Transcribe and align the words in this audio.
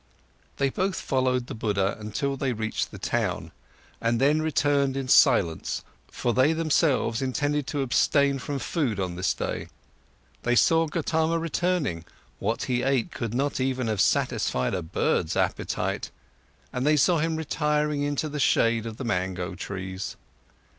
They 0.57 0.71
both 0.71 0.95
followed 0.99 1.45
the 1.45 1.53
Buddha 1.53 1.95
until 1.99 2.35
they 2.35 2.53
reached 2.53 2.89
the 2.89 2.97
town 2.97 3.51
and 4.01 4.19
then 4.19 4.41
returned 4.41 4.97
in 4.97 5.07
silence, 5.07 5.83
for 6.09 6.33
they 6.33 6.53
themselves 6.53 7.21
intended 7.21 7.67
to 7.67 7.83
abstain 7.83 8.39
from 8.39 8.59
on 8.99 9.15
this 9.15 9.35
day. 9.35 9.67
They 10.41 10.55
saw 10.55 10.87
Gotama 10.87 11.37
returning—what 11.37 12.63
he 12.63 12.81
ate 12.81 13.11
could 13.11 13.35
not 13.35 13.59
even 13.59 13.85
have 13.85 14.01
satisfied 14.01 14.73
a 14.73 14.81
bird's 14.81 15.35
appetite, 15.37 16.09
and 16.73 16.83
they 16.83 16.97
saw 16.97 17.19
him 17.19 17.35
retiring 17.35 18.01
into 18.01 18.27
the 18.27 18.39
shade 18.39 18.87
of 18.87 18.97
the 18.97 19.05
mango 19.05 19.53
trees. 19.53 20.15